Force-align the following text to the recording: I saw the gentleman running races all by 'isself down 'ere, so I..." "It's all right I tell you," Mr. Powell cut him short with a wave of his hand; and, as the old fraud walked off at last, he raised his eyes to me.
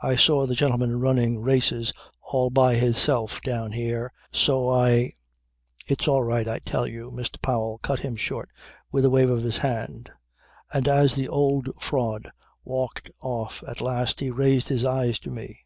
I 0.00 0.14
saw 0.14 0.46
the 0.46 0.54
gentleman 0.54 1.00
running 1.00 1.40
races 1.42 1.92
all 2.20 2.50
by 2.50 2.74
'isself 2.74 3.42
down 3.42 3.72
'ere, 3.74 4.12
so 4.30 4.68
I..." 4.70 5.10
"It's 5.88 6.06
all 6.06 6.22
right 6.22 6.46
I 6.46 6.60
tell 6.60 6.86
you," 6.86 7.10
Mr. 7.10 7.42
Powell 7.42 7.78
cut 7.82 7.98
him 7.98 8.14
short 8.14 8.48
with 8.92 9.04
a 9.04 9.10
wave 9.10 9.28
of 9.28 9.42
his 9.42 9.56
hand; 9.56 10.08
and, 10.72 10.86
as 10.86 11.16
the 11.16 11.26
old 11.26 11.68
fraud 11.80 12.30
walked 12.64 13.10
off 13.20 13.64
at 13.66 13.80
last, 13.80 14.20
he 14.20 14.30
raised 14.30 14.68
his 14.68 14.84
eyes 14.84 15.18
to 15.18 15.30
me. 15.32 15.64